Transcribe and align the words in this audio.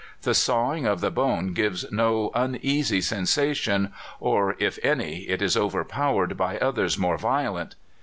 The 0.23 0.33
sawing 0.33 0.87
of 0.87 0.99
the 0.99 1.11
bone 1.11 1.53
gives 1.53 1.85
no 1.91 2.31
uneasy 2.33 3.01
sensation; 3.01 3.93
or, 4.19 4.55
if 4.57 4.79
any, 4.83 5.29
it 5.29 5.43
is 5.43 5.55
overpowered 5.55 6.35
by 6.35 6.57
others 6.57 6.97
more 6.97 7.19
violent. 7.19 7.75